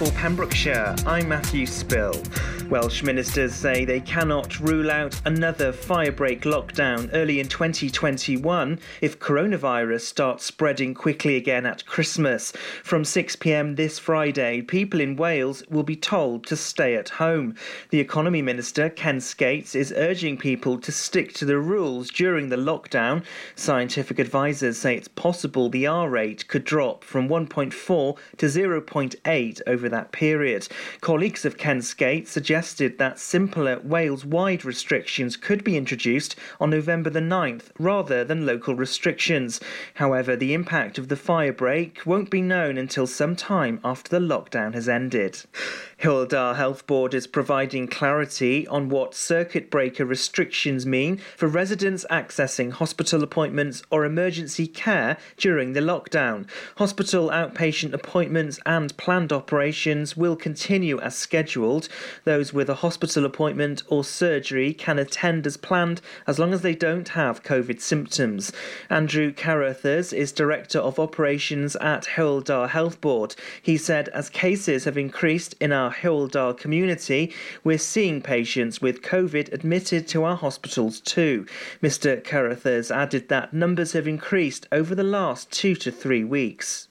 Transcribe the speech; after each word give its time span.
for 0.00 0.10
Pembrokeshire, 0.12 0.96
I'm 1.04 1.28
Matthew 1.28 1.66
Spill. 1.66 2.14
Welsh 2.70 3.02
ministers 3.02 3.52
say 3.52 3.84
they 3.84 3.98
cannot 3.98 4.60
rule 4.60 4.92
out 4.92 5.20
another 5.24 5.72
firebreak 5.72 6.42
lockdown 6.42 7.10
early 7.12 7.40
in 7.40 7.48
2021 7.48 8.78
if 9.00 9.18
coronavirus 9.18 10.02
starts 10.02 10.44
spreading 10.44 10.94
quickly 10.94 11.34
again 11.34 11.66
at 11.66 11.84
Christmas. 11.84 12.52
From 12.84 13.02
6pm 13.02 13.74
this 13.74 13.98
Friday, 13.98 14.62
people 14.62 15.00
in 15.00 15.16
Wales 15.16 15.64
will 15.68 15.82
be 15.82 15.96
told 15.96 16.46
to 16.46 16.54
stay 16.54 16.94
at 16.94 17.08
home. 17.08 17.56
The 17.90 17.98
Economy 17.98 18.40
Minister, 18.40 18.88
Ken 18.88 19.20
Skates, 19.20 19.74
is 19.74 19.92
urging 19.96 20.36
people 20.36 20.78
to 20.78 20.92
stick 20.92 21.32
to 21.34 21.44
the 21.44 21.58
rules 21.58 22.08
during 22.08 22.50
the 22.50 22.56
lockdown. 22.56 23.24
Scientific 23.56 24.20
advisors 24.20 24.78
say 24.78 24.96
it's 24.96 25.08
possible 25.08 25.70
the 25.70 25.88
R 25.88 26.08
rate 26.08 26.46
could 26.46 26.62
drop 26.62 27.02
from 27.02 27.28
1.4 27.28 28.16
to 28.36 28.46
0.8 28.46 29.60
over 29.66 29.88
that 29.88 30.12
period. 30.12 30.68
Colleagues 31.00 31.44
of 31.44 31.58
Ken 31.58 31.82
Skates 31.82 32.36
suggested 32.60 32.98
that 32.98 33.18
simpler 33.18 33.80
Wales 33.82 34.22
wide 34.22 34.66
restrictions 34.66 35.34
could 35.34 35.64
be 35.64 35.78
introduced 35.78 36.36
on 36.60 36.68
November 36.68 37.08
the 37.08 37.18
9th 37.18 37.70
rather 37.78 38.22
than 38.22 38.44
local 38.44 38.74
restrictions. 38.74 39.60
However, 39.94 40.36
the 40.36 40.52
impact 40.52 40.98
of 40.98 41.08
the 41.08 41.16
fire 41.16 41.54
break 41.54 42.04
won't 42.04 42.28
be 42.28 42.42
known 42.42 42.76
until 42.76 43.06
some 43.06 43.34
time 43.34 43.80
after 43.82 44.10
the 44.10 44.26
lockdown 44.26 44.74
has 44.74 44.90
ended. 44.90 45.42
Dda 46.00 46.56
Health 46.56 46.86
Board 46.86 47.12
is 47.12 47.26
providing 47.26 47.86
clarity 47.86 48.66
on 48.68 48.88
what 48.88 49.14
circuit 49.14 49.70
breaker 49.70 50.06
restrictions 50.06 50.86
mean 50.86 51.18
for 51.36 51.46
residents 51.46 52.06
accessing 52.10 52.72
hospital 52.72 53.22
appointments 53.22 53.82
or 53.90 54.06
emergency 54.06 54.66
care 54.66 55.18
during 55.36 55.74
the 55.74 55.80
lockdown. 55.80 56.48
Hospital 56.76 57.28
outpatient 57.28 57.92
appointments 57.92 58.58
and 58.64 58.96
planned 58.96 59.30
operations 59.30 60.16
will 60.16 60.36
continue 60.36 60.98
as 61.00 61.14
scheduled. 61.16 61.86
Those 62.24 62.54
with 62.54 62.70
a 62.70 62.76
hospital 62.76 63.26
appointment 63.26 63.82
or 63.88 64.02
surgery 64.02 64.72
can 64.72 64.98
attend 64.98 65.46
as 65.46 65.58
planned 65.58 66.00
as 66.26 66.38
long 66.38 66.54
as 66.54 66.62
they 66.62 66.74
don't 66.74 67.10
have 67.10 67.42
COVID 67.42 67.78
symptoms. 67.78 68.52
Andrew 68.88 69.34
Carruthers 69.34 70.14
is 70.14 70.32
Director 70.32 70.78
of 70.78 70.98
Operations 70.98 71.76
at 71.76 72.04
Dda 72.04 72.70
Health 72.70 73.02
Board. 73.02 73.36
He 73.60 73.76
said 73.76 74.08
as 74.08 74.30
cases 74.30 74.84
have 74.84 74.96
increased 74.96 75.54
in 75.60 75.72
our 75.72 75.89
Hywel 75.92 76.30
Dda 76.30 76.56
community, 76.56 77.32
we're 77.64 77.78
seeing 77.78 78.20
patients 78.22 78.80
with 78.80 79.02
COVID 79.02 79.52
admitted 79.52 80.08
to 80.08 80.24
our 80.24 80.36
hospitals 80.36 81.00
too. 81.00 81.46
Mr. 81.82 82.22
Carruthers 82.22 82.90
added 82.90 83.28
that 83.28 83.52
numbers 83.52 83.92
have 83.92 84.08
increased 84.08 84.66
over 84.72 84.94
the 84.94 85.02
last 85.02 85.50
two 85.50 85.74
to 85.76 85.90
three 85.90 86.24
weeks. 86.24 86.88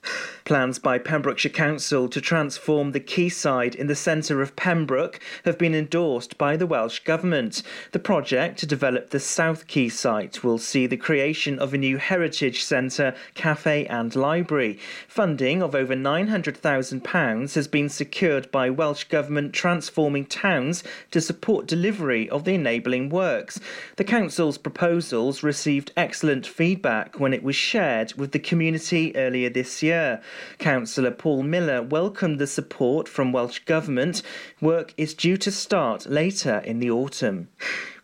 Plans 0.50 0.80
by 0.80 0.98
Pembrokeshire 0.98 1.52
Council 1.52 2.10
to 2.10 2.20
transform 2.20 2.92
the 2.92 3.00
quayside 3.00 3.76
in 3.76 3.86
the 3.86 3.94
centre 3.94 4.42
of 4.42 4.56
Pembroke 4.56 5.20
have 5.46 5.60
been 5.60 5.76
endorsed 5.76 6.40
by 6.40 6.58
the 6.58 6.66
Welsh 6.66 7.02
Government. 7.02 7.62
The 7.92 8.00
project 8.00 8.58
to 8.58 8.66
develop 8.66 9.12
the 9.12 9.20
South 9.20 9.68
Quay 9.68 9.90
site 9.90 10.44
will 10.44 10.58
see 10.58 10.88
the 10.88 10.98
creation 10.98 11.60
of 11.60 11.72
a 11.72 11.78
new 11.78 11.98
heritage 11.98 12.64
centre, 12.64 13.14
cafe 13.36 13.86
and 13.86 14.16
library. 14.16 14.80
Funding 15.08 15.62
of 15.62 15.76
over 15.76 15.94
£900,000 15.94 17.54
has 17.54 17.68
been 17.68 17.88
secured 17.88 18.50
by 18.50 18.72
Welsh 18.72 19.04
Government 19.04 19.54
Transforming 19.54 20.26
Towns 20.26 20.84
to 21.12 21.22
support 21.22 21.68
delivery 21.68 22.28
of 22.28 22.46
the 22.46 22.56
enabling 22.56 23.10
works. 23.10 23.60
The 23.98 24.04
Council's 24.04 24.58
proposals 24.58 25.44
received 25.44 25.94
excellent 25.96 26.48
feedback 26.48 27.20
when 27.20 27.36
it 27.36 27.44
was 27.44 27.56
shared 27.56 28.16
with 28.16 28.32
the 28.32 28.40
community 28.40 29.16
earlier 29.16 29.52
this 29.52 29.84
year. 29.84 30.24
Councillor 30.58 31.12
Paul 31.12 31.44
Miller 31.44 31.82
welcomed 31.82 32.40
the 32.40 32.48
support 32.48 33.08
from 33.08 33.32
Welsh 33.32 33.60
Government. 33.60 34.22
Work 34.62 34.94
is 34.98 35.14
due 35.14 35.38
to 35.38 35.52
start 35.52 36.06
later 36.06 36.60
in 36.60 36.80
the 36.80 36.92
autumn. 36.92 37.50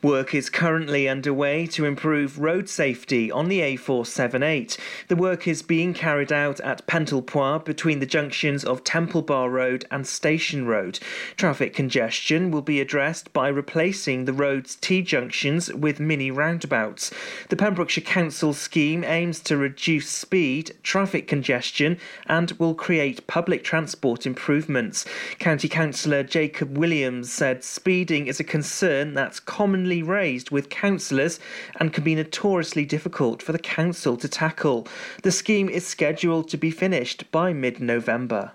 Work 0.05 0.35
is 0.35 0.51
currently 0.51 1.09
underway 1.09 1.65
to 1.65 1.83
improve 1.83 2.37
road 2.37 2.69
safety 2.69 3.31
on 3.31 3.47
the 3.47 3.61
A478. 3.61 4.77
The 5.07 5.15
work 5.15 5.47
is 5.47 5.63
being 5.63 5.95
carried 5.95 6.31
out 6.31 6.59
at 6.59 6.85
Pentlepoir 6.85 7.57
between 7.57 7.97
the 7.97 8.05
junctions 8.05 8.63
of 8.63 8.83
Temple 8.83 9.23
Bar 9.23 9.49
Road 9.49 9.85
and 9.89 10.05
Station 10.05 10.67
Road. 10.67 10.99
Traffic 11.37 11.73
congestion 11.73 12.51
will 12.51 12.61
be 12.61 12.79
addressed 12.79 13.33
by 13.33 13.47
replacing 13.47 14.25
the 14.25 14.33
road's 14.33 14.75
T 14.75 15.01
junctions 15.01 15.73
with 15.73 15.99
mini 15.99 16.29
roundabouts. 16.29 17.09
The 17.49 17.55
Pembrokeshire 17.55 18.03
Council 18.03 18.53
scheme 18.53 19.03
aims 19.03 19.39
to 19.39 19.57
reduce 19.57 20.07
speed, 20.07 20.75
traffic 20.83 21.27
congestion, 21.27 21.97
and 22.27 22.51
will 22.59 22.75
create 22.75 23.25
public 23.25 23.63
transport 23.63 24.27
improvements. 24.27 25.03
County 25.39 25.67
Councillor 25.67 26.21
Jacob 26.21 26.77
Williams 26.77 27.33
said 27.33 27.63
speeding 27.63 28.27
is 28.27 28.39
a 28.39 28.43
concern 28.43 29.15
that's 29.15 29.39
commonly 29.39 29.94
raised 30.03 30.51
with 30.51 30.69
councillors 30.69 31.39
and 31.79 31.93
can 31.93 32.03
be 32.03 32.15
notoriously 32.15 32.85
difficult 32.85 33.41
for 33.41 33.51
the 33.51 33.59
council 33.59 34.17
to 34.17 34.27
tackle. 34.27 34.87
The 35.23 35.31
scheme 35.31 35.69
is 35.69 35.85
scheduled 35.85 36.49
to 36.49 36.57
be 36.57 36.71
finished 36.71 37.29
by 37.31 37.53
mid 37.53 37.79
November. 37.79 38.51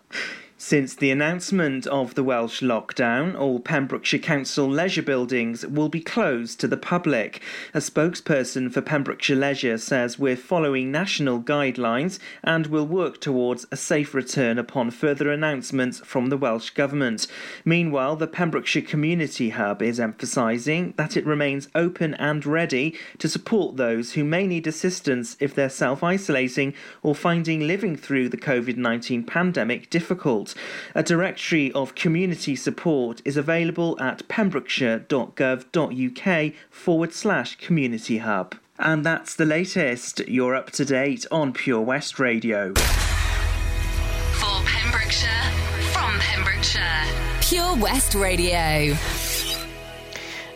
Since 0.62 0.94
the 0.94 1.10
announcement 1.10 1.86
of 1.86 2.14
the 2.14 2.22
Welsh 2.22 2.60
lockdown, 2.60 3.34
all 3.34 3.60
Pembrokeshire 3.60 4.20
Council 4.20 4.68
leisure 4.68 5.02
buildings 5.02 5.64
will 5.64 5.88
be 5.88 6.02
closed 6.02 6.60
to 6.60 6.68
the 6.68 6.76
public. 6.76 7.40
A 7.72 7.78
spokesperson 7.78 8.70
for 8.70 8.82
Pembrokeshire 8.82 9.38
Leisure 9.38 9.78
says 9.78 10.18
we're 10.18 10.36
following 10.36 10.92
national 10.92 11.40
guidelines 11.40 12.18
and 12.44 12.66
will 12.66 12.86
work 12.86 13.22
towards 13.22 13.66
a 13.72 13.76
safe 13.76 14.12
return 14.12 14.58
upon 14.58 14.90
further 14.90 15.32
announcements 15.32 16.00
from 16.00 16.26
the 16.26 16.36
Welsh 16.36 16.68
Government. 16.70 17.26
Meanwhile, 17.64 18.16
the 18.16 18.26
Pembrokeshire 18.26 18.82
Community 18.82 19.48
Hub 19.48 19.80
is 19.80 19.98
emphasising 19.98 20.92
that 20.98 21.16
it 21.16 21.24
remains 21.24 21.68
open 21.74 22.12
and 22.14 22.44
ready 22.44 22.98
to 23.16 23.30
support 23.30 23.78
those 23.78 24.12
who 24.12 24.24
may 24.24 24.46
need 24.46 24.66
assistance 24.66 25.38
if 25.40 25.54
they're 25.54 25.70
self 25.70 26.04
isolating 26.04 26.74
or 27.02 27.14
finding 27.14 27.66
living 27.66 27.96
through 27.96 28.28
the 28.28 28.36
COVID 28.36 28.76
19 28.76 29.24
pandemic 29.24 29.88
difficult. 29.88 30.49
A 30.94 31.02
directory 31.02 31.70
of 31.72 31.94
community 31.94 32.56
support 32.56 33.20
is 33.24 33.36
available 33.36 33.98
at 34.00 34.26
pembrokeshire.gov.uk 34.28 36.52
forward 36.70 37.12
slash 37.12 37.56
community 37.56 38.18
hub. 38.18 38.54
And 38.78 39.04
that's 39.04 39.34
the 39.36 39.44
latest. 39.44 40.20
You're 40.28 40.54
up 40.54 40.70
to 40.72 40.84
date 40.84 41.26
on 41.30 41.52
Pure 41.52 41.82
West 41.82 42.18
Radio. 42.18 42.72
For 42.74 44.62
Pembrokeshire, 44.64 45.52
from 45.92 46.18
Pembrokeshire, 46.18 47.04
Pure 47.42 47.76
West 47.76 48.14
Radio. 48.14 48.94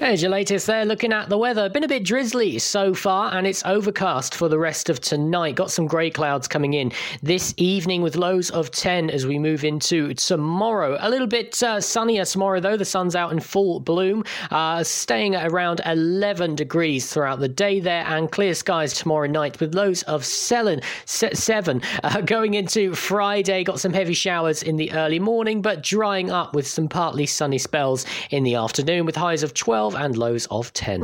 There's 0.04 0.20
your 0.20 0.32
latest 0.32 0.66
there. 0.66 0.84
Looking 0.84 1.14
at 1.14 1.30
the 1.30 1.38
weather, 1.38 1.66
been 1.70 1.82
a 1.82 1.88
bit 1.88 2.04
drizzly 2.04 2.58
so 2.58 2.92
far, 2.92 3.32
and 3.34 3.46
it's 3.46 3.64
overcast 3.64 4.34
for 4.34 4.50
the 4.50 4.58
rest 4.58 4.90
of 4.90 5.00
tonight. 5.00 5.54
Got 5.54 5.70
some 5.70 5.86
grey 5.86 6.10
clouds 6.10 6.46
coming 6.46 6.74
in 6.74 6.92
this 7.22 7.54
evening 7.56 8.02
with 8.02 8.14
lows 8.14 8.50
of 8.50 8.70
10 8.70 9.08
as 9.08 9.26
we 9.26 9.38
move 9.38 9.64
into 9.64 10.12
tomorrow. 10.12 10.98
A 11.00 11.08
little 11.08 11.26
bit 11.26 11.60
uh, 11.62 11.80
sunnier 11.80 12.26
tomorrow, 12.26 12.60
though. 12.60 12.76
The 12.76 12.84
sun's 12.84 13.16
out 13.16 13.32
in 13.32 13.40
full 13.40 13.80
bloom, 13.80 14.24
uh, 14.50 14.84
staying 14.84 15.36
at 15.36 15.50
around 15.50 15.80
11 15.86 16.54
degrees 16.54 17.10
throughout 17.10 17.40
the 17.40 17.48
day 17.48 17.80
there, 17.80 18.04
and 18.06 18.30
clear 18.30 18.52
skies 18.52 18.92
tomorrow 18.92 19.26
night 19.26 19.58
with 19.58 19.74
lows 19.74 20.02
of 20.02 20.22
seven. 20.22 20.82
seven. 21.06 21.80
Uh, 22.02 22.20
going 22.26 22.52
into 22.52 22.94
Friday, 22.94 23.64
got 23.64 23.80
some 23.80 23.94
heavy 23.94 24.12
showers 24.12 24.62
in 24.62 24.76
the 24.76 24.92
early 24.92 25.18
morning, 25.18 25.62
but 25.62 25.82
drying 25.82 26.30
up 26.30 26.54
with 26.54 26.66
some 26.66 26.88
partly 26.88 27.24
sunny 27.24 27.56
spells 27.56 28.04
in 28.28 28.44
the 28.44 28.54
afternoon 28.54 29.06
with 29.06 29.16
highs 29.16 29.42
of 29.42 29.54
12 29.54 29.93
and 29.96 30.16
lows 30.16 30.46
of 30.50 30.72
10. 30.72 31.02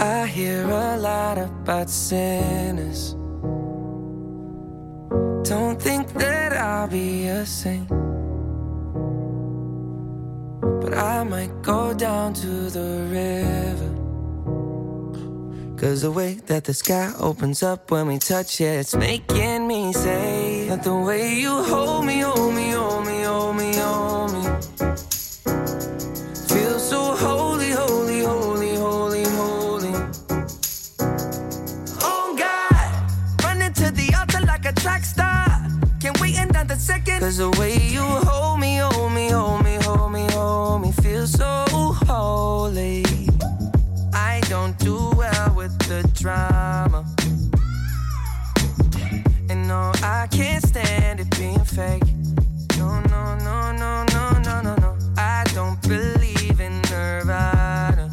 I 0.00 0.26
hear 0.26 0.64
a 0.64 0.96
lot 0.96 1.38
about 1.38 1.88
sinners. 1.88 3.14
Don't 5.48 5.80
think 5.80 6.12
that 6.14 6.52
I'll 6.52 6.88
be 6.88 7.26
a 7.26 7.44
saint. 7.46 7.88
But 10.80 10.94
I 10.94 11.24
might 11.24 11.62
go 11.62 11.94
down 11.94 12.34
to 12.34 12.70
the 12.70 13.06
river. 13.10 13.93
Cause 15.84 16.00
the 16.00 16.10
way 16.10 16.40
that 16.46 16.64
the 16.64 16.72
sky 16.72 17.12
opens 17.20 17.62
up 17.62 17.90
when 17.90 18.06
we 18.06 18.18
touch 18.18 18.58
it, 18.62 18.80
it's 18.80 18.96
making 18.96 19.68
me 19.68 19.92
say 19.92 20.66
that 20.66 20.82
the 20.82 20.94
way 20.94 21.34
you 21.34 21.50
hold 21.50 22.06
me, 22.06 22.20
hold 22.20 22.54
me, 22.54 22.70
hold 22.70 23.04
me, 23.04 23.20
hold 23.22 23.54
me, 23.54 23.76
hold 23.76 24.32
me. 24.32 24.42
Feels 26.48 26.88
so 26.88 27.14
holy, 27.14 27.70
holy, 27.72 28.22
holy, 28.22 28.74
holy, 28.76 29.24
holy. 29.24 29.94
Oh 32.00 32.34
God, 32.34 33.44
running 33.44 33.74
to 33.74 33.90
the 33.90 34.14
altar 34.18 34.40
like 34.46 34.64
a 34.64 34.72
track 34.72 35.04
star. 35.04 35.68
Can't 36.00 36.18
wait 36.18 36.38
another 36.38 36.76
second. 36.76 37.20
Cause 37.20 37.36
the 37.36 37.50
way 37.60 37.76
you 37.76 38.00
hold 38.00 38.58
me, 38.58 38.78
hold 38.78 39.12
me, 39.12 39.28
hold 39.28 39.62
me, 39.62 39.76
hold 39.82 40.12
me, 40.12 40.26
hold 40.30 40.80
me, 40.80 40.92
feels 40.92 41.32
so 41.32 41.66
holy. 42.08 43.04
I 44.14 44.40
don't 44.48 44.78
do 44.78 45.13
with 45.64 45.78
the 45.88 46.02
drama. 46.20 47.00
And 49.48 49.66
no, 49.66 49.92
I 50.02 50.28
can't 50.30 50.62
stand 50.62 51.20
it 51.20 51.30
being 51.38 51.64
fake. 51.64 52.08
No, 52.76 53.00
no, 53.14 53.22
no, 53.48 53.72
no, 53.72 54.04
no, 54.14 54.24
no, 54.46 54.60
no, 54.60 54.74
no. 54.84 54.90
I 55.16 55.44
don't 55.54 55.80
believe 55.88 56.60
in 56.60 56.82
Nirvana. 56.90 58.10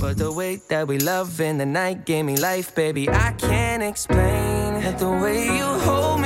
But 0.00 0.18
the 0.18 0.32
way 0.32 0.60
that 0.68 0.86
we 0.86 0.98
love 0.98 1.40
in 1.40 1.58
the 1.58 1.66
night 1.66 2.06
gave 2.06 2.24
me 2.24 2.36
life, 2.36 2.72
baby. 2.74 3.08
I 3.08 3.32
can't 3.32 3.82
explain 3.82 4.80
that 4.82 4.98
the 5.00 5.10
way 5.10 5.46
you 5.58 5.68
hold 5.86 6.20
me 6.20 6.25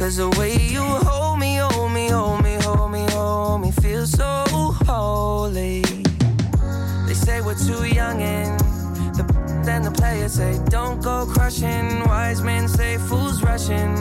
Cause 0.00 0.16
the 0.16 0.30
way 0.40 0.56
you 0.56 0.80
hold 0.80 1.38
me, 1.38 1.56
hold 1.56 1.92
me, 1.92 2.08
hold 2.08 2.42
me, 2.42 2.54
hold 2.62 2.90
me, 2.90 3.04
hold 3.10 3.60
me, 3.60 3.70
feel 3.70 4.06
so 4.06 4.44
holy. 4.88 5.82
They 7.06 7.12
say 7.12 7.42
we're 7.42 7.54
too 7.54 7.84
young 7.84 8.22
and 8.22 8.58
the 9.14 9.24
then 9.62 9.82
the 9.82 9.90
players 9.90 10.32
say 10.32 10.58
don't 10.70 11.02
go 11.02 11.26
crushing. 11.26 12.02
Wise 12.06 12.40
men 12.40 12.66
say 12.66 12.96
fools 12.96 13.42
rushing, 13.42 13.92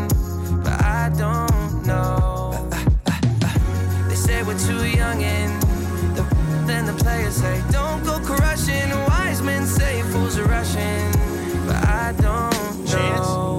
but 0.64 0.82
I 0.82 1.12
don't 1.18 1.86
know. 1.86 2.66
They 4.08 4.16
say 4.16 4.42
we're 4.44 4.58
too 4.58 4.88
young 4.88 5.22
and 5.22 5.62
the 6.16 6.24
then 6.66 6.86
the 6.86 6.94
players 6.94 7.36
say 7.36 7.62
don't 7.72 8.06
go 8.06 8.22
crushing. 8.22 8.90
Wise 9.10 9.42
men 9.42 9.66
say 9.66 10.02
fools 10.04 10.38
are 10.38 10.46
rushing, 10.46 11.12
but 11.68 11.76
I 11.76 12.16
don't 12.22 12.86
know. 12.86 12.88
Chance. 12.88 13.59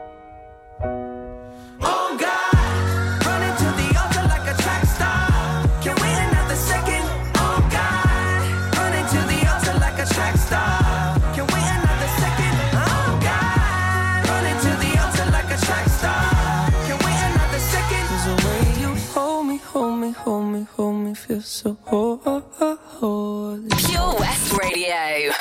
Feel 21.31 21.41
so 21.41 21.77
holy. 21.85 23.69
Pure 23.69 24.15
West 24.19 24.57
Radio. 24.57 25.31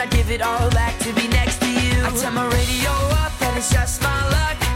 got 0.00 0.10
the 0.10 0.16
bruise. 0.16 0.16
I 0.16 0.16
give 0.16 0.30
it 0.30 0.42
all 0.42 0.70
back 0.70 0.98
to 1.00 1.12
be 1.14 1.28
next 1.28 1.60
to 1.60 1.70
you. 1.70 2.04
I 2.04 2.10
turn 2.16 2.34
my 2.34 2.46
radio 2.46 2.90
up 2.90 3.32
and 3.42 3.58
it's 3.58 3.70
just 3.70 4.02
my 4.02 4.28
luck. 4.30 4.69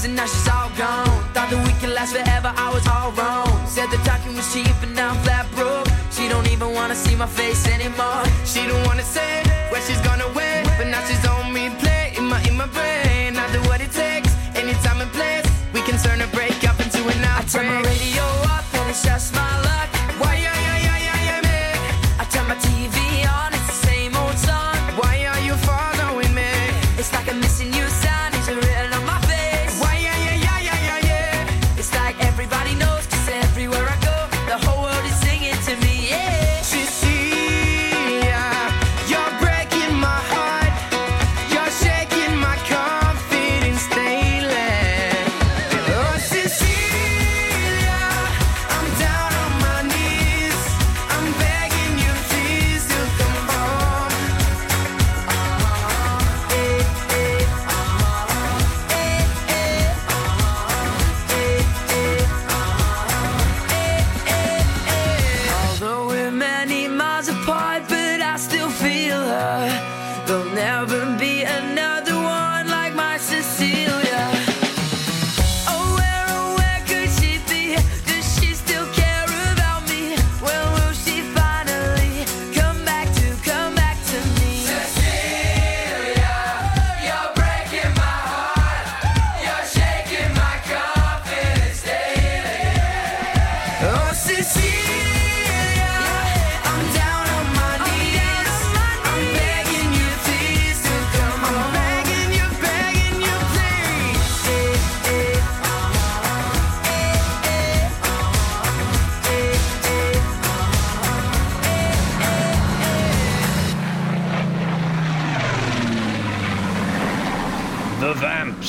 Dreams 0.00 0.04
and 0.04 0.16
now 0.16 0.26
she's 0.26 0.48
all 0.48 0.70
gone. 0.70 1.06
Thought 1.34 1.50
that 1.50 1.66
we 1.66 1.72
could 1.80 1.94
last 1.94 2.12
forever, 2.12 2.52
I 2.56 2.72
was 2.72 2.86
all 2.86 3.12
wrong. 3.12 3.66
Said 3.66 3.90
the 3.90 3.96
talking 3.98 4.34
was 4.36 4.52
cheap 4.52 4.66
and 4.82 4.94
now 4.94 5.10
I'm 5.10 5.22
flat 5.22 5.46
broke. 5.54 5.88
She 6.10 6.28
don't 6.28 6.48
even 6.50 6.72
wanna 6.72 6.94
see 6.94 7.16
my 7.16 7.26
face 7.26 7.66
anymore. 7.68 8.24
She 8.44 8.66
don't 8.66 8.84
wanna 8.86 9.02
say 9.04 9.39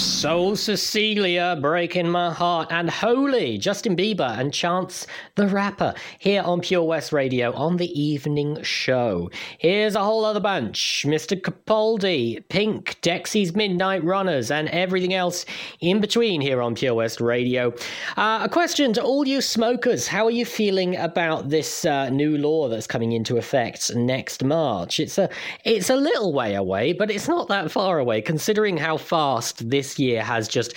course. 0.02 0.11
Soul 0.22 0.56
Cecilia, 0.56 1.58
Breaking 1.60 2.08
My 2.08 2.32
Heart, 2.32 2.72
and 2.72 2.92
Holy, 2.92 3.58
Justin 3.58 3.96
Bieber 3.96 4.38
and 4.38 4.54
Chance 4.54 5.08
the 5.34 5.48
Rapper, 5.48 5.96
here 6.20 6.44
on 6.44 6.62
Pure 6.62 6.84
West 6.84 7.12
Radio 7.12 7.52
on 7.54 7.78
the 7.78 8.00
evening 8.00 8.62
show. 8.62 9.32
Here's 9.58 9.96
a 9.96 10.04
whole 10.04 10.24
other 10.24 10.40
bunch 10.40 11.06
Mr. 11.08 11.42
Capaldi, 11.42 12.48
Pink, 12.50 13.02
Dexy's 13.02 13.56
Midnight 13.56 14.04
Runners, 14.04 14.52
and 14.52 14.70
everything 14.70 15.16
else 15.16 15.44
in 15.80 16.00
between 16.00 16.40
here 16.40 16.62
on 16.62 16.76
Pure 16.76 16.94
West 16.94 17.20
Radio. 17.20 17.74
Uh, 18.16 18.42
a 18.44 18.50
question 18.50 18.94
to 18.94 19.02
all 19.02 19.28
you 19.28 19.42
smokers 19.42 20.06
How 20.06 20.28
are 20.28 20.30
you 20.30 20.46
feeling 20.46 20.98
about 20.98 21.50
this 21.50 21.84
uh, 21.84 22.10
new 22.10 22.38
law 22.38 22.70
that's 22.70 22.86
coming 22.86 23.14
into 23.14 23.38
effect 23.38 23.96
next 23.96 24.44
March? 24.44 25.00
It's 25.00 25.18
a, 25.18 25.32
it's 25.66 25.90
a 25.90 25.96
little 25.96 26.32
way 26.32 26.54
away, 26.54 26.94
but 26.94 27.10
it's 27.10 27.28
not 27.28 27.48
that 27.48 27.72
far 27.72 27.98
away 27.98 28.22
considering 28.22 28.78
how 28.78 28.98
fast 28.98 29.68
this 29.68 29.98
year 30.12 30.24
has 30.24 30.48
just 30.48 30.74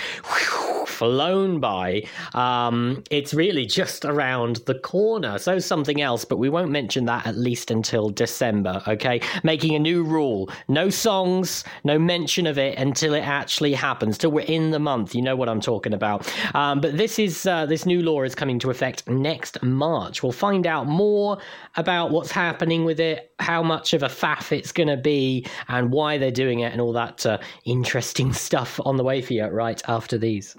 flown 0.86 1.60
by. 1.60 2.06
Um, 2.34 3.02
it's 3.10 3.34
really 3.34 3.66
just 3.66 4.04
around 4.04 4.56
the 4.66 4.74
corner. 4.74 5.38
So 5.38 5.58
something 5.58 6.00
else, 6.00 6.24
but 6.24 6.38
we 6.38 6.48
won't 6.48 6.70
mention 6.70 7.04
that 7.06 7.26
at 7.26 7.36
least 7.36 7.70
until 7.70 8.10
December, 8.10 8.82
okay? 8.86 9.20
Making 9.42 9.74
a 9.74 9.78
new 9.78 10.04
rule. 10.04 10.50
No 10.68 10.90
songs, 10.90 11.64
no 11.82 11.98
mention 11.98 12.46
of 12.46 12.58
it 12.58 12.78
until 12.78 13.14
it 13.14 13.26
actually 13.26 13.74
happens, 13.74 14.18
till 14.18 14.30
we're 14.30 14.46
in 14.46 14.70
the 14.70 14.78
month. 14.78 15.14
You 15.14 15.22
know 15.22 15.36
what 15.36 15.48
I'm 15.48 15.60
talking 15.60 15.94
about. 15.94 16.32
Um, 16.54 16.80
but 16.80 16.96
this 16.96 17.18
is 17.18 17.46
uh, 17.46 17.66
this 17.66 17.86
new 17.86 18.02
law 18.02 18.22
is 18.22 18.34
coming 18.34 18.58
to 18.60 18.70
effect 18.70 19.08
next 19.08 19.62
March. 19.62 20.22
We'll 20.22 20.32
find 20.32 20.66
out 20.66 20.86
more 20.86 21.38
about 21.76 22.10
what's 22.10 22.30
happening 22.30 22.84
with 22.84 23.00
it, 23.00 23.32
how 23.38 23.62
much 23.62 23.92
of 23.92 24.02
a 24.02 24.08
faff 24.08 24.52
it's 24.52 24.72
going 24.72 24.88
to 24.88 24.96
be, 24.96 25.46
and 25.68 25.90
why 25.90 26.18
they're 26.18 26.30
doing 26.30 26.60
it, 26.60 26.72
and 26.72 26.80
all 26.80 26.92
that 26.92 27.24
uh, 27.26 27.38
interesting 27.64 28.32
stuff 28.46 28.80
on 28.84 28.96
the 28.96 29.04
way 29.04 29.20
for 29.20 29.32
you 29.32 29.44
right 29.46 29.82
after 29.88 30.18
these. 30.18 30.56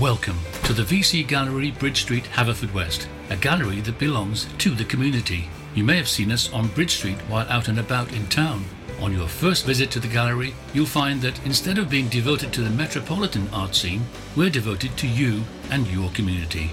Welcome 0.00 0.38
to 0.64 0.72
the 0.72 0.82
VC 0.82 1.26
Gallery, 1.26 1.70
Bridge 1.70 2.02
Street, 2.02 2.24
Haverfordwest, 2.24 3.06
a 3.30 3.36
gallery 3.36 3.80
that 3.82 3.98
belongs 3.98 4.48
to 4.58 4.70
the 4.70 4.84
community. 4.84 5.48
You 5.74 5.84
may 5.84 5.96
have 5.96 6.08
seen 6.08 6.32
us 6.32 6.52
on 6.52 6.68
Bridge 6.68 6.96
Street 6.96 7.18
while 7.28 7.48
out 7.48 7.68
and 7.68 7.78
about 7.78 8.12
in 8.12 8.26
town. 8.26 8.64
On 9.00 9.12
your 9.12 9.28
first 9.28 9.64
visit 9.66 9.90
to 9.92 10.00
the 10.00 10.08
gallery, 10.08 10.54
you'll 10.72 10.86
find 10.86 11.20
that 11.22 11.44
instead 11.44 11.78
of 11.78 11.90
being 11.90 12.08
devoted 12.08 12.52
to 12.52 12.62
the 12.62 12.70
metropolitan 12.70 13.48
art 13.52 13.74
scene, 13.74 14.02
we're 14.36 14.50
devoted 14.50 14.96
to 14.96 15.06
you 15.06 15.42
and 15.70 15.86
your 15.88 16.10
community. 16.10 16.72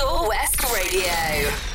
Pure 0.00 0.28
West 0.28 0.62
Radio. 0.72 1.69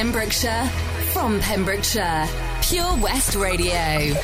Pembrokeshire, 0.00 0.64
from 1.12 1.38
Pembrokeshire, 1.40 2.26
Pure 2.62 2.96
West 3.02 3.34
Radio. 3.34 4.14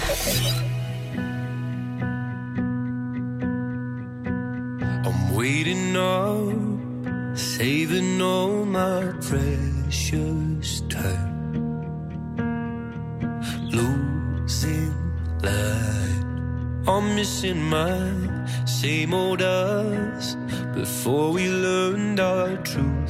I'm 5.05 5.37
waiting 5.37 5.95
up, 5.95 7.37
saving 7.37 8.23
all 8.23 8.65
my 8.65 9.13
precious 9.21 10.81
time. 10.89 11.53
Losing 13.69 14.95
light, 15.43 16.25
I'm 16.89 17.17
missing 17.17 17.63
my 17.65 18.47
Same 18.65 19.13
old 19.13 19.43
us 19.43 20.37
before 20.75 21.33
we 21.33 21.51
learned 21.51 22.19
our 22.19 22.57
truth 22.63 23.06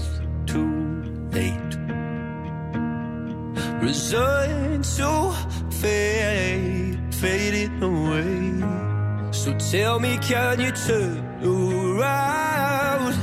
Tell 9.70 9.98
me, 9.98 10.16
can 10.18 10.60
you 10.60 10.70
turn 10.70 11.18
around? 11.42 13.14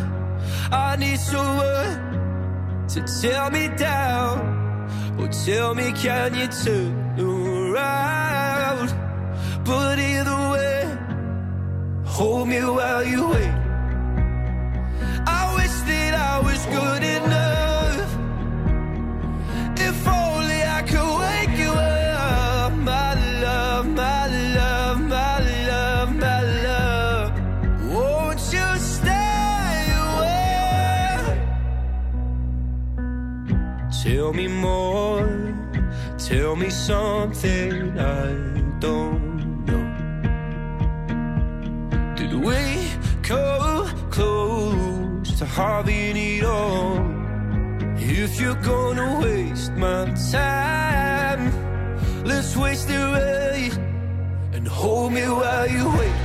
I 0.74 0.98
need 1.00 1.18
someone 1.18 2.86
to 2.90 3.02
tell 3.22 3.50
me 3.50 3.70
down. 3.70 4.90
Oh, 5.20 5.28
tell 5.46 5.74
me, 5.74 5.94
can 5.94 6.36
you 6.36 6.48
turn 6.48 7.18
around? 7.18 8.90
But 9.64 9.98
either 10.00 10.52
way, 10.52 10.98
hold 12.04 12.50
me 12.50 12.60
while 12.60 13.06
you 13.06 13.30
wait. 13.30 13.56
I 15.26 15.54
wish 15.56 15.76
that 15.88 16.14
I 16.14 16.40
was 16.42 16.66
good 16.66 17.04
enough. 17.04 17.53
something 36.84 37.98
I 37.98 38.28
don't 38.80 39.66
know. 39.66 39.86
Did 42.18 42.34
we 42.34 42.60
come 43.22 43.88
close 44.12 45.40
to 45.40 45.46
having 45.46 46.18
it 46.18 46.44
all? 46.44 46.98
If 47.98 48.42
you're 48.42 48.62
gonna 48.62 49.22
waste 49.22 49.72
my 49.74 50.14
time, 50.30 51.44
let's 52.26 52.54
waste 52.58 52.90
it 52.90 53.00
away 53.00 53.72
and 54.52 54.68
hold 54.68 55.14
me 55.14 55.22
while 55.22 55.68
you 55.70 55.86
wait. 55.98 56.23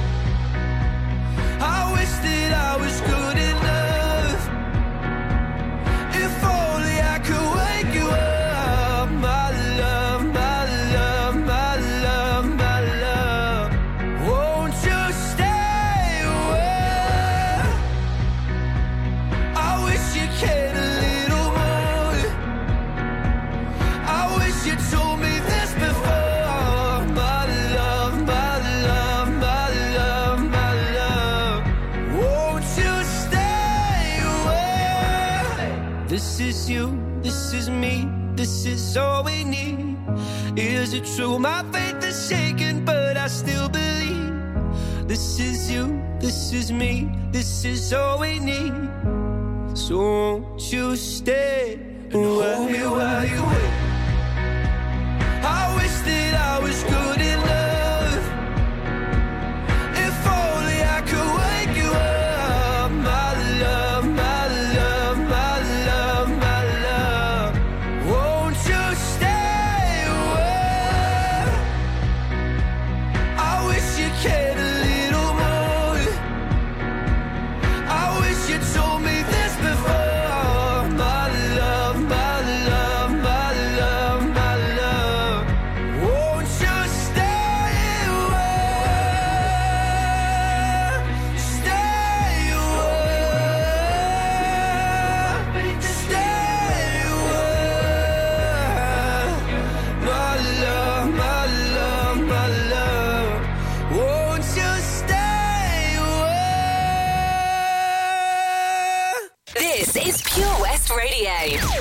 is 40.88 40.94
it 40.94 41.16
true? 41.16 41.38
My 41.38 41.62
faith 41.70 42.03
is 42.03 42.29
shaken, 42.29 42.85
but 42.85 43.16
I 43.16 43.29
still 43.29 43.68
believe. 43.68 44.33
This 45.07 45.38
is 45.38 45.70
you, 45.70 46.03
this 46.18 46.53
is 46.53 46.72
me, 46.72 47.11
this 47.31 47.64
is 47.64 47.92
all 47.92 48.20
we 48.20 48.38
need. 48.38 48.72
So 49.74 49.98
won't 49.98 50.72
you 50.72 50.96
stay 50.96 51.74
and, 52.12 52.24
hold 52.24 52.70
me 52.70 52.81
while 52.87 53.27
you 53.27 53.42
wait? 53.44 53.78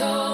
Raise 0.00 0.29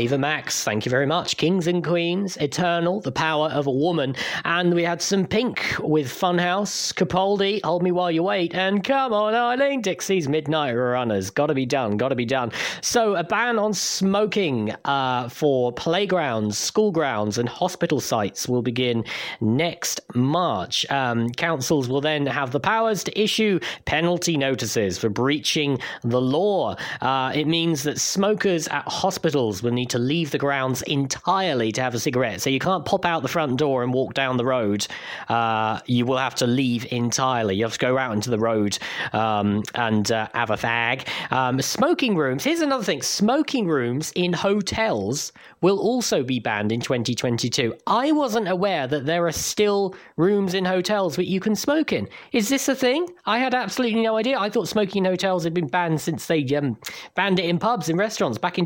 Ava 0.00 0.16
Max, 0.16 0.64
thank 0.64 0.86
you 0.86 0.90
very 0.90 1.04
much. 1.04 1.36
Kings 1.36 1.66
and 1.66 1.84
Queens, 1.84 2.38
Eternal, 2.38 3.02
The 3.02 3.12
Power 3.12 3.48
of 3.48 3.66
a 3.66 3.70
Woman. 3.70 4.16
And 4.46 4.72
we 4.72 4.82
had 4.82 5.02
some 5.02 5.26
Pink 5.26 5.76
with 5.78 6.06
Funhouse, 6.06 6.94
Capaldi, 6.94 7.62
Hold 7.62 7.82
Me 7.82 7.92
While 7.92 8.10
You 8.10 8.22
Wait, 8.22 8.54
and 8.54 8.82
Come 8.82 9.12
On 9.12 9.34
Eileen 9.34 9.82
Dexys 9.82 10.26
Midnight 10.26 10.72
Runners. 10.72 11.28
Gotta 11.28 11.52
be 11.52 11.66
done, 11.66 11.98
gotta 11.98 12.14
be 12.14 12.24
done. 12.24 12.50
So, 12.80 13.14
a 13.14 13.22
ban 13.22 13.58
on 13.58 13.74
smoking 13.74 14.74
uh, 14.86 15.28
for 15.28 15.70
playgrounds, 15.70 16.56
school 16.56 16.92
grounds, 16.92 17.36
and 17.36 17.46
hospital 17.46 18.00
sites 18.00 18.48
will 18.48 18.62
begin 18.62 19.04
next 19.42 20.00
March. 20.14 20.86
Um, 20.90 21.28
councils 21.28 21.90
will 21.90 22.00
then 22.00 22.24
have 22.24 22.52
the 22.52 22.60
powers 22.60 23.04
to 23.04 23.20
issue 23.20 23.60
penalty 23.84 24.38
notices 24.38 24.96
for 24.96 25.10
breaching 25.10 25.78
the 26.02 26.22
law. 26.22 26.74
Uh, 27.02 27.32
it 27.34 27.46
means 27.46 27.82
that 27.82 28.00
smokers 28.00 28.66
at 28.68 28.88
hospitals 28.88 29.62
will 29.62 29.72
need 29.72 29.89
to 29.90 29.98
leave 29.98 30.30
the 30.30 30.38
grounds 30.38 30.82
entirely 30.82 31.72
to 31.72 31.82
have 31.82 31.94
a 31.94 31.98
cigarette. 31.98 32.40
So 32.40 32.50
you 32.50 32.58
can't 32.58 32.84
pop 32.84 33.04
out 33.04 33.22
the 33.22 33.28
front 33.28 33.58
door 33.58 33.82
and 33.82 33.92
walk 33.92 34.14
down 34.14 34.36
the 34.36 34.44
road. 34.44 34.86
Uh, 35.28 35.80
you 35.86 36.06
will 36.06 36.18
have 36.18 36.34
to 36.36 36.46
leave 36.46 36.90
entirely. 36.92 37.56
You 37.56 37.64
have 37.64 37.74
to 37.74 37.78
go 37.78 37.98
out 37.98 38.12
into 38.14 38.30
the 38.30 38.38
road 38.38 38.78
um, 39.12 39.62
and 39.74 40.10
uh, 40.10 40.28
have 40.34 40.50
a 40.50 40.56
fag. 40.56 41.06
Um, 41.32 41.60
smoking 41.60 42.16
rooms. 42.16 42.44
Here's 42.44 42.60
another 42.60 42.84
thing 42.84 43.02
smoking 43.02 43.66
rooms 43.66 44.12
in 44.14 44.32
hotels 44.32 45.32
will 45.60 45.78
also 45.78 46.22
be 46.22 46.40
banned 46.40 46.72
in 46.72 46.80
2022. 46.80 47.74
I 47.86 48.12
wasn't 48.12 48.48
aware 48.48 48.86
that 48.86 49.06
there 49.06 49.26
are 49.26 49.32
still 49.32 49.94
rooms 50.16 50.54
in 50.54 50.64
hotels 50.64 51.16
that 51.16 51.26
you 51.26 51.40
can 51.40 51.54
smoke 51.54 51.92
in. 51.92 52.08
Is 52.32 52.48
this 52.48 52.68
a 52.68 52.74
thing? 52.74 53.06
I 53.26 53.38
had 53.38 53.54
absolutely 53.54 54.02
no 54.02 54.16
idea. 54.16 54.38
I 54.38 54.48
thought 54.48 54.68
smoking 54.68 55.04
in 55.04 55.10
hotels 55.10 55.44
had 55.44 55.54
been 55.54 55.68
banned 55.68 56.00
since 56.00 56.26
they 56.26 56.44
um, 56.56 56.78
banned 57.14 57.38
it 57.38 57.44
in 57.44 57.58
pubs 57.58 57.88
and 57.88 57.98
restaurants 57.98 58.38
back 58.38 58.58
in 58.58 58.64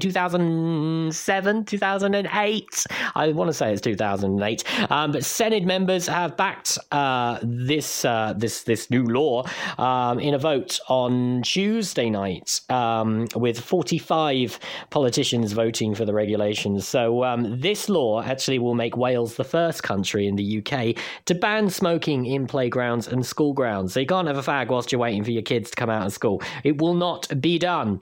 2007, 1.14 1.64
2008. 1.64 2.86
I 3.14 3.28
want 3.32 3.48
to 3.48 3.54
say 3.54 3.72
it's 3.72 3.80
2008. 3.80 4.64
Um, 4.90 5.12
but 5.12 5.22
Senedd 5.22 5.64
members 5.64 6.06
have 6.06 6.36
backed 6.36 6.78
uh, 6.92 7.38
this 7.42 8.04
uh, 8.04 8.34
this 8.36 8.64
this 8.64 8.90
new 8.90 9.04
law 9.04 9.44
um, 9.78 10.18
in 10.18 10.34
a 10.34 10.38
vote 10.38 10.80
on 10.88 11.42
Tuesday 11.42 12.10
night, 12.10 12.60
um, 12.68 13.26
with 13.34 13.58
45 13.60 14.58
politicians 14.90 15.52
voting 15.52 15.94
for 15.94 16.04
the 16.04 16.14
regulations. 16.14 16.86
So 16.86 17.24
um, 17.24 17.60
this 17.60 17.88
law 17.88 18.22
actually 18.22 18.58
will 18.58 18.74
make 18.74 18.96
Wales 18.96 19.36
the 19.36 19.44
first 19.44 19.82
country 19.82 20.26
in 20.26 20.36
the 20.36 20.58
UK 20.58 20.96
to 21.26 21.34
ban 21.34 21.70
smoking 21.70 22.26
in 22.26 22.46
playgrounds 22.46 23.08
and 23.08 23.24
school 23.24 23.52
grounds. 23.52 23.92
So 23.92 24.00
you 24.00 24.06
can't 24.06 24.26
have 24.26 24.38
a 24.38 24.42
fag 24.42 24.68
whilst 24.68 24.90
you're 24.90 25.00
waiting 25.00 25.24
for 25.24 25.30
your 25.30 25.42
kids 25.42 25.70
to 25.70 25.76
come 25.76 25.90
out 25.90 26.06
of 26.06 26.12
school. 26.12 26.42
It 26.64 26.80
will 26.80 26.94
not 26.94 27.40
be 27.40 27.58
done. 27.58 28.00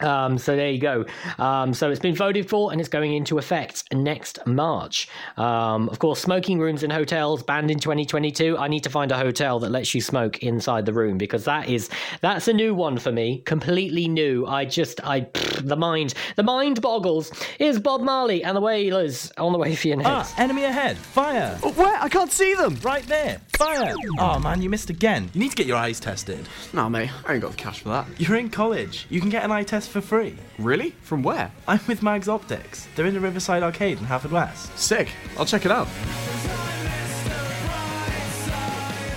Um, 0.00 0.38
so 0.38 0.56
there 0.56 0.70
you 0.70 0.80
go. 0.80 1.04
Um, 1.38 1.74
so 1.74 1.90
it's 1.90 2.00
been 2.00 2.14
voted 2.14 2.48
for 2.48 2.72
and 2.72 2.80
it's 2.80 2.88
going 2.88 3.14
into 3.14 3.38
effect 3.38 3.84
next 3.92 4.38
March. 4.46 5.08
Um, 5.36 5.88
of 5.88 5.98
course, 5.98 6.20
smoking 6.20 6.58
rooms 6.58 6.82
in 6.82 6.90
hotels 6.90 7.42
banned 7.42 7.70
in 7.70 7.78
2022. 7.78 8.56
I 8.58 8.68
need 8.68 8.84
to 8.84 8.90
find 8.90 9.10
a 9.12 9.16
hotel 9.16 9.58
that 9.60 9.70
lets 9.70 9.94
you 9.94 10.00
smoke 10.00 10.38
inside 10.42 10.86
the 10.86 10.92
room 10.92 11.18
because 11.18 11.44
that 11.44 11.68
is 11.68 11.88
that's 12.20 12.48
a 12.48 12.52
new 12.52 12.74
one 12.74 12.98
for 12.98 13.12
me, 13.12 13.42
completely 13.44 14.08
new. 14.08 14.46
I 14.46 14.64
just 14.64 15.04
I 15.06 15.22
pfft, 15.22 15.68
the 15.68 15.76
mind 15.76 16.14
the 16.36 16.42
mind 16.42 16.80
boggles. 16.80 17.30
Is 17.58 17.78
Bob 17.78 18.00
Marley 18.00 18.44
and 18.44 18.56
the 18.56 18.60
Wailers 18.60 19.32
on 19.38 19.52
the 19.52 19.58
way 19.58 19.74
for 19.74 19.88
your 19.88 19.96
next? 19.96 20.08
Ah, 20.08 20.34
enemy 20.38 20.64
ahead. 20.64 20.96
Fire. 20.96 21.56
Where? 21.62 21.96
I 22.00 22.08
can't 22.08 22.32
see 22.32 22.54
them. 22.54 22.76
Right 22.82 23.06
there. 23.06 23.40
Fire. 23.56 23.94
Oh 24.18 24.38
man, 24.38 24.62
you 24.62 24.70
missed 24.70 24.90
again. 24.90 25.30
You 25.34 25.40
need 25.40 25.50
to 25.50 25.56
get 25.56 25.66
your 25.66 25.76
eyes 25.76 25.98
tested. 26.00 26.48
Nah, 26.72 26.88
mate, 26.88 27.10
I 27.26 27.32
ain't 27.34 27.42
got 27.42 27.52
the 27.52 27.56
cash 27.56 27.80
for 27.80 27.88
that. 27.90 28.06
You're 28.18 28.36
in 28.36 28.50
college. 28.50 29.06
You 29.10 29.20
can 29.20 29.30
get 29.30 29.44
an 29.44 29.50
eye 29.50 29.64
test 29.64 29.87
for 29.88 30.00
free. 30.00 30.36
Really? 30.58 30.90
From 31.02 31.22
where? 31.22 31.50
I'm 31.66 31.80
with 31.88 32.02
Mags 32.02 32.28
Optics. 32.28 32.86
They're 32.94 33.06
in 33.06 33.14
the 33.14 33.20
Riverside 33.20 33.62
Arcade 33.62 33.98
in 33.98 34.04
Haverfordwest. 34.04 34.76
Sick. 34.76 35.08
I'll 35.38 35.46
check 35.46 35.64
it 35.64 35.72
out. 35.72 35.88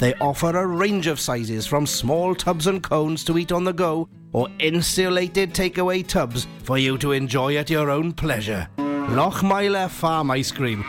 They 0.00 0.14
offer 0.14 0.56
a 0.56 0.66
range 0.66 1.06
of 1.06 1.20
sizes 1.20 1.66
from 1.66 1.86
small 1.86 2.34
tubs 2.34 2.66
and 2.66 2.82
cones 2.82 3.24
to 3.24 3.38
eat 3.38 3.52
on 3.52 3.64
the 3.64 3.72
go 3.72 4.08
or 4.32 4.48
insulated 4.58 5.54
takeaway 5.54 6.06
tubs 6.06 6.46
for 6.62 6.78
you 6.78 6.98
to 6.98 7.12
enjoy 7.12 7.56
at 7.56 7.70
your 7.70 7.90
own 7.90 8.12
pleasure. 8.12 8.68
Lochmeyler 8.76 9.88
Farm 9.88 10.30
Ice 10.30 10.50
Cream. 10.50 10.82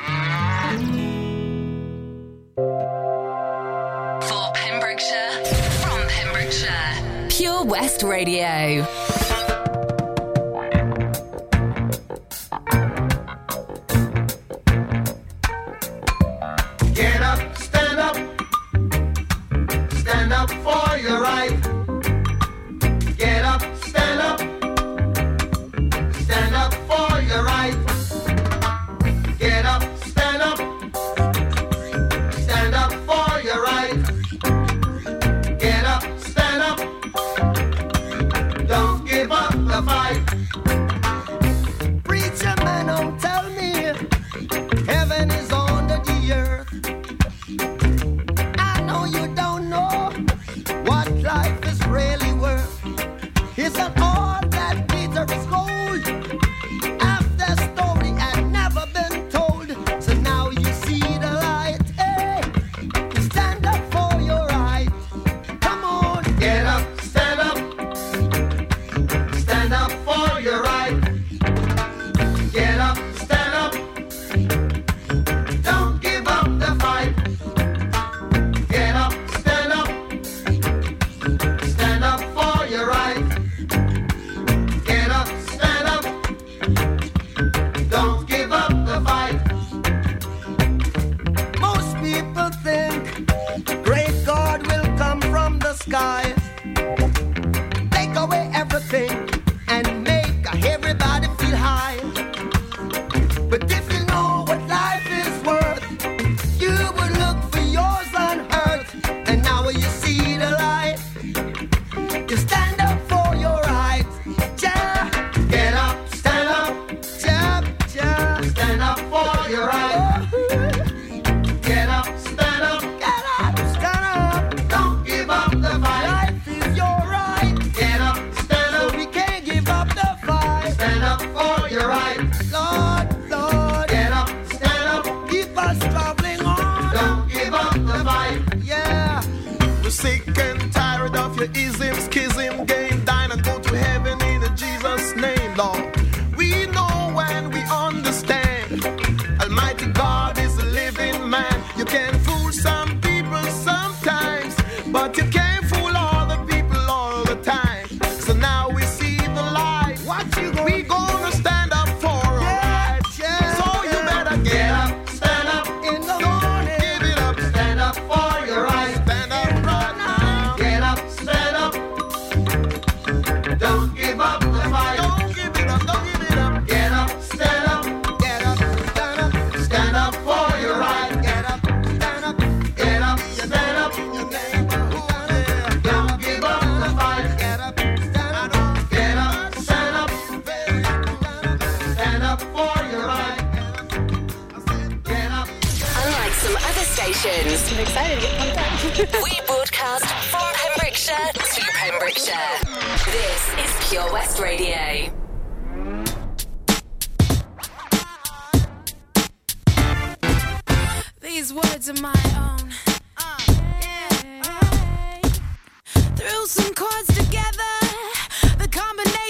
For 4.22 4.52
Pembrokeshire, 4.54 5.46
from 5.84 6.08
Pembrokeshire, 6.08 7.28
Pure 7.30 7.66
West 7.66 8.04
Radio. 8.04 9.25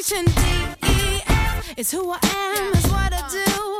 Combination 0.05 0.25
D 0.25 0.87
E 0.87 1.21
F 1.27 1.77
is 1.77 1.91
who 1.91 2.11
I 2.11 2.19
am, 2.21 2.73
is 2.73 2.87
what 2.87 3.13
I 3.13 3.27
do. 3.29 3.77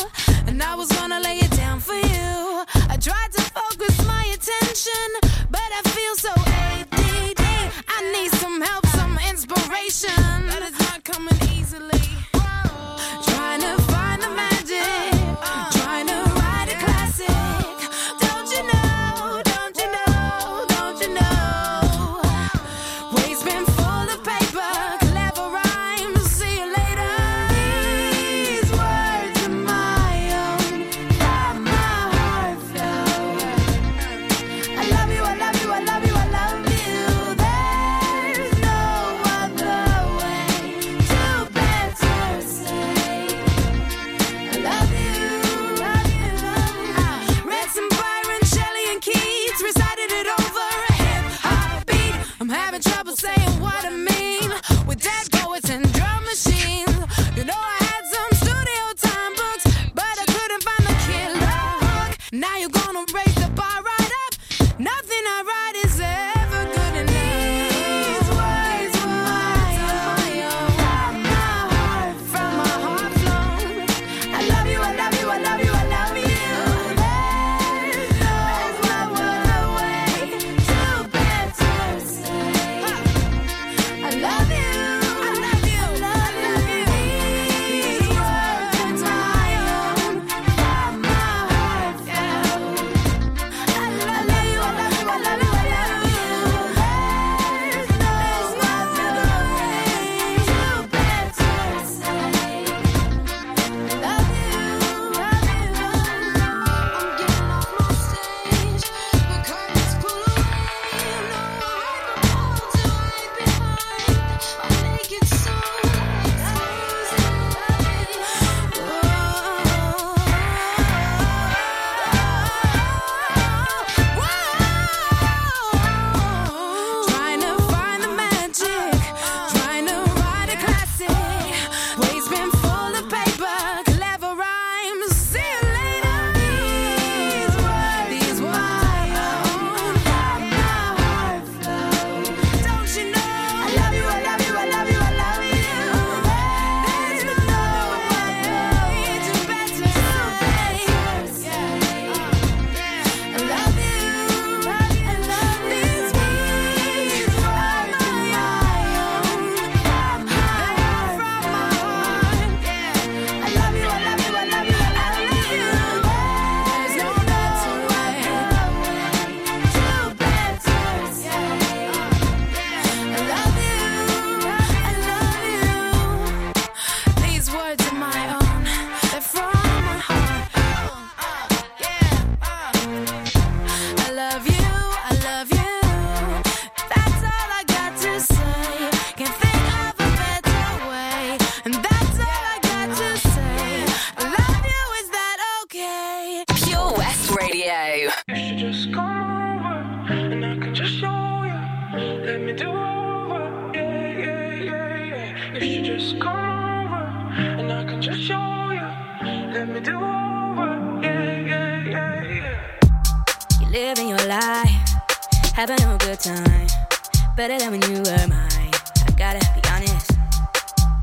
And 0.48 0.62
I 0.62 0.76
was 0.76 0.90
gonna 0.92 1.20
lay 1.20 1.38
it 1.38 1.52
down 1.52 1.80
for 1.80 1.94
you. 1.94 2.66
I 2.90 2.98
tried 3.00 3.32
to 3.34 3.42
focus 3.42 4.06
my 4.06 4.26
attention, 4.34 5.10
but 5.50 5.62
I 5.62 5.82
feel 5.90 6.16
so 6.16 6.32
ADD. 6.36 7.42
I 7.88 8.12
need 8.14 8.32
some 8.40 8.62
help, 8.62 8.86
some 8.88 9.20
inspiration. 9.30 10.48
That 10.48 10.62
is 10.64 10.80
not 10.80 11.04
coming 11.04 11.36
easily. 11.36 11.55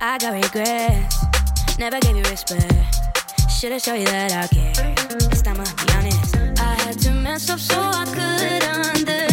I 0.05 0.19
got 0.19 0.33
regrets. 0.33 1.79
Never 1.79 2.01
gave 2.01 2.17
you 2.17 2.25
respect. 2.25 2.97
Should've 3.49 3.81
showed 3.81 4.01
you 4.01 4.07
that 4.07 4.33
I 4.33 4.49
care. 4.49 4.95
This 5.31 5.43
time 5.43 5.61
I'll 5.61 5.77
be 5.77 5.93
honest. 5.93 6.37
I 6.61 6.75
had 6.83 6.99
to 7.03 7.13
mess 7.13 7.49
up 7.49 7.61
so 7.61 7.81
I 7.81 8.05
could 8.07 8.65
understand. 8.65 9.32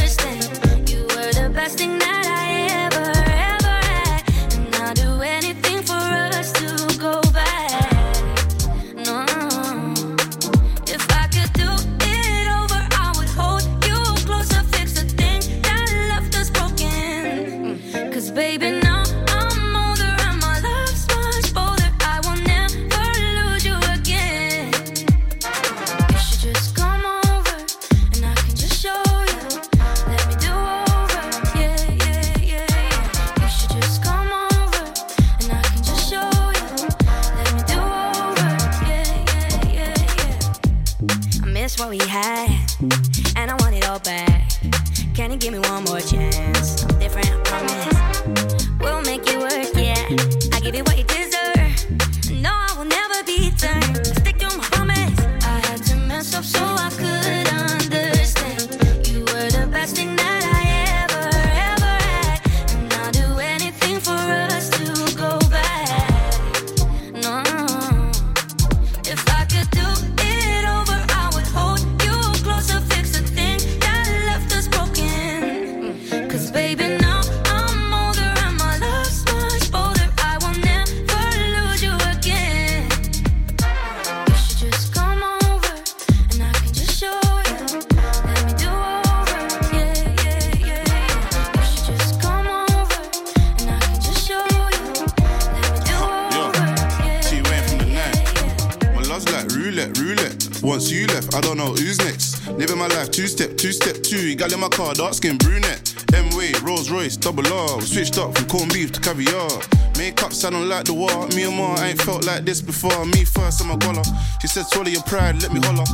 Who's 101.79 101.99
next. 101.99 102.47
Living 102.47 102.77
my 102.77 102.87
life 102.87 103.11
two 103.11 103.27
step, 103.27 103.57
two 103.57 103.71
step 103.71 104.01
two. 104.03 104.35
Gal 104.35 104.51
in 104.53 104.59
my 104.59 104.69
car, 104.69 104.93
dark 104.93 105.13
skin 105.13 105.37
brunette. 105.37 105.93
M 106.13 106.29
way, 106.35 106.51
Rolls 106.63 106.89
Royce, 106.89 107.17
double 107.17 107.45
R. 107.47 107.77
We 107.77 107.85
switched 107.85 108.17
up 108.17 108.37
from 108.37 108.47
corned 108.47 108.73
beef 108.73 108.91
to 108.91 108.99
caviar. 108.99 109.49
Makeup 109.97 110.33
sounding 110.33 110.67
like 110.67 110.85
the 110.85 110.93
war. 110.93 111.27
Me 111.35 111.43
and 111.43 111.55
Ma 111.55 111.75
ain't 111.83 112.01
felt 112.01 112.25
like 112.25 112.45
this 112.45 112.61
before. 112.61 113.05
Me 113.05 113.25
first, 113.25 113.61
I'm 113.61 113.71
a 113.71 113.77
goller. 113.77 114.05
She 114.41 114.47
said, 114.47 114.65
swallow 114.65 114.89
your 114.89 115.03
pride, 115.03 115.41
let 115.41 115.53
me 115.53 115.59
holler. 115.59 115.85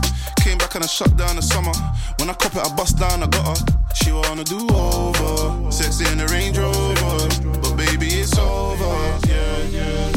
Came 0.42 0.58
back 0.58 0.76
and 0.76 0.84
I 0.84 0.88
shut 0.88 1.18
down 1.18 1.36
the 1.36 1.42
summer. 1.42 1.74
When 2.20 2.30
I 2.30 2.34
cop 2.34 2.56
it, 2.56 2.62
I 2.62 2.76
bust 2.76 3.00
down, 3.00 3.24
I 3.24 3.28
got 3.28 3.58
her. 3.58 3.66
She 3.96 4.12
wanna 4.12 4.44
do 4.44 4.68
over. 4.72 5.72
Sexy 5.72 6.06
in 6.12 6.20
the 6.20 6.28
Range 6.28 6.58
Rover. 6.58 7.62
But 7.62 7.76
baby, 7.76 8.08
it's 8.08 8.38
over. 8.38 8.86
Yeah, 9.28 9.58
yeah, 9.72 10.15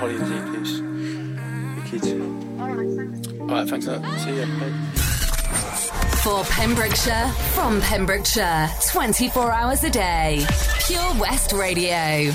Holly 0.00 0.16
and 0.16 0.26
Z, 0.26 0.34
please. 0.50 0.80
The 1.76 1.82
kids. 1.90 2.08
Alright, 3.38 3.68
thanks 3.68 3.86
a 3.86 3.98
lot. 3.98 4.20
See. 4.20 4.32
Bye. 4.32 4.70
For 6.22 6.42
Pembrokeshire, 6.44 7.28
from 7.52 7.82
Pembrokeshire, 7.82 8.70
24 8.90 9.52
hours 9.52 9.84
a 9.84 9.90
day. 9.90 10.46
Pure 10.86 11.20
West 11.20 11.52
Radio. 11.52 12.32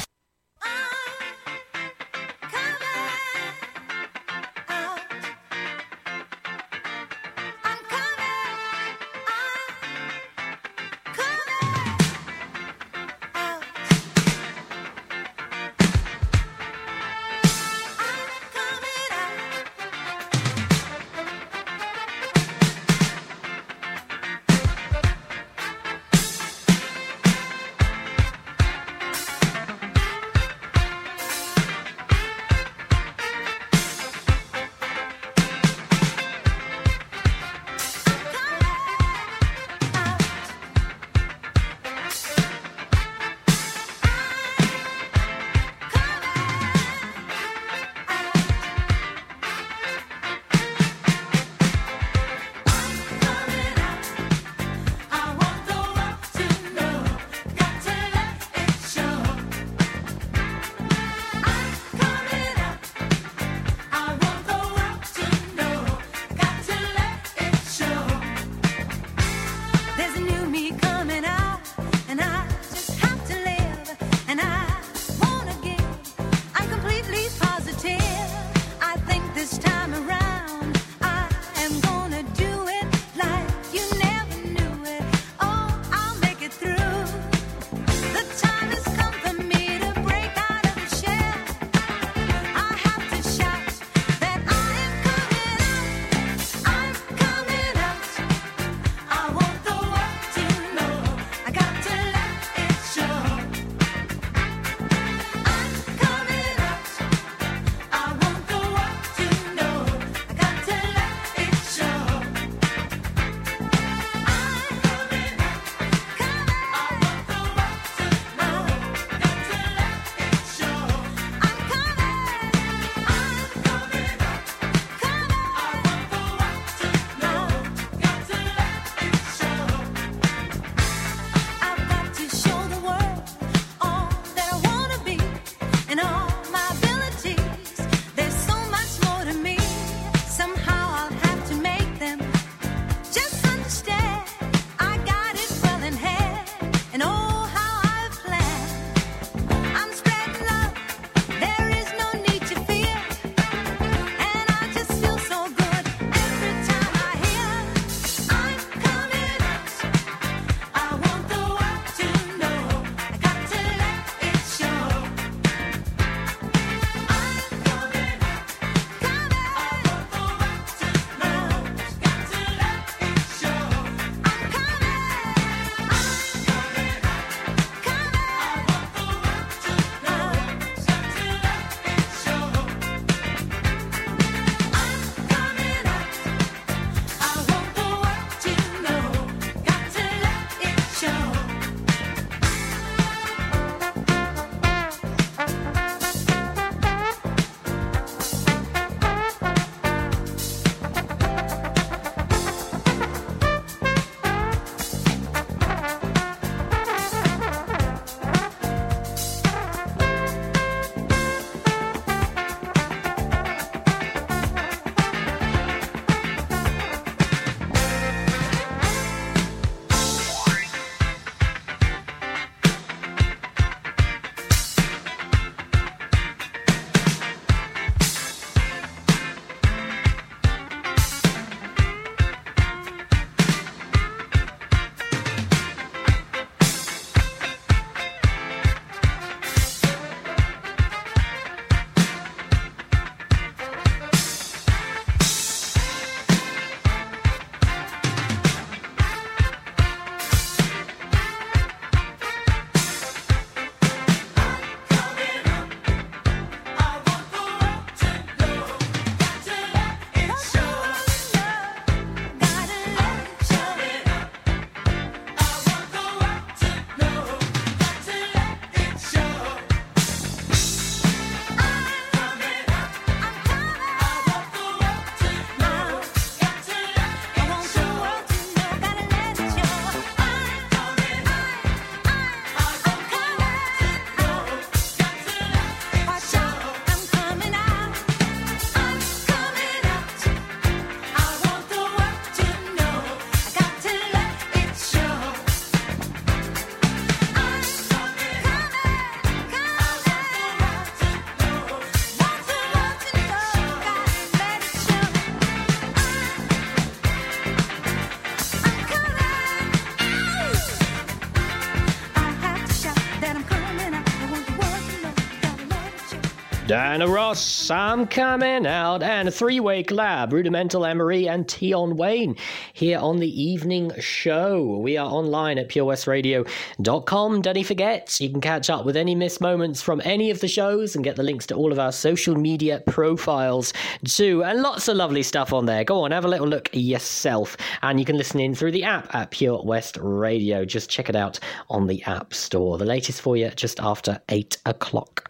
Diana 316.96 317.12
Ross, 317.12 317.70
I'm 317.70 318.08
coming 318.08 318.66
out, 318.66 319.04
and 319.04 319.28
a 319.28 319.32
three 319.32 319.60
way 319.60 319.84
collab, 319.84 320.32
Rudimental 320.32 320.86
Anne-Marie 320.86 321.28
and 321.28 321.52
Tion 321.52 321.98
Wayne, 321.98 322.38
here 322.72 323.00
on 323.00 323.18
the 323.18 323.44
evening 323.44 323.92
show. 324.00 324.78
We 324.78 324.96
are 324.96 325.06
online 325.06 325.58
at 325.58 325.68
purewestradio.com. 325.68 327.42
Don't 327.42 327.64
forget, 327.66 328.22
you 328.22 328.30
can 328.30 328.40
catch 328.40 328.70
up 328.70 328.86
with 328.86 328.96
any 328.96 329.14
missed 329.14 329.42
moments 329.42 329.82
from 329.82 330.02
any 330.06 330.32
of 330.32 330.40
the 330.40 330.48
shows 330.48 330.96
and 330.96 331.04
get 331.04 331.18
the 331.18 331.24
links 331.24 331.46
to 331.48 331.56
all 331.56 331.74
of 331.74 331.80
our 331.80 331.92
social 331.92 332.38
media 332.38 332.82
profiles 332.88 333.74
too, 334.06 334.42
and 334.46 334.62
lots 334.62 334.88
of 334.88 334.96
lovely 334.96 335.22
stuff 335.22 335.52
on 335.52 335.66
there. 335.66 335.84
Go 335.84 336.06
on, 336.06 336.12
have 336.12 336.24
a 336.24 336.30
little 336.30 336.48
look 336.48 336.70
yourself, 336.72 337.58
and 337.82 338.00
you 338.00 338.06
can 338.06 338.18
listen 338.18 338.40
in 338.40 338.56
through 338.56 338.72
the 338.72 338.86
app 338.86 339.14
at 339.14 339.32
Pure 339.32 339.64
West 339.66 339.98
Radio. 340.00 340.64
Just 340.64 340.90
check 340.90 341.10
it 341.10 341.16
out 341.18 341.42
on 341.70 341.88
the 341.88 342.02
App 342.04 342.34
Store. 342.34 342.78
The 342.78 342.86
latest 342.86 343.20
for 343.20 343.36
you 343.36 343.50
just 343.50 343.82
after 343.82 344.22
8 344.30 344.60
o'clock. 344.66 345.30